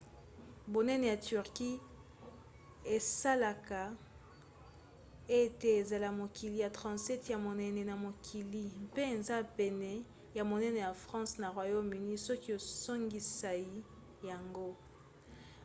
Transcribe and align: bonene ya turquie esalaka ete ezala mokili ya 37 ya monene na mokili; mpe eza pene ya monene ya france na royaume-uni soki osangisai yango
bonene 0.73 1.05
ya 1.11 1.17
turquie 1.27 1.77
esalaka 2.95 3.81
ete 5.41 5.67
ezala 5.79 6.09
mokili 6.19 6.57
ya 6.65 6.69
37 6.77 7.31
ya 7.33 7.37
monene 7.45 7.81
na 7.89 7.95
mokili; 8.05 8.63
mpe 8.85 9.01
eza 9.15 9.37
pene 9.57 9.91
ya 10.37 10.43
monene 10.51 10.77
ya 10.85 10.91
france 11.05 11.33
na 11.41 11.47
royaume-uni 11.57 12.15
soki 12.27 12.49
osangisai 12.59 13.69
yango 14.29 14.69